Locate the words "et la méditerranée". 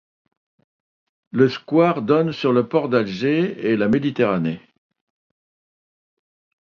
3.63-4.59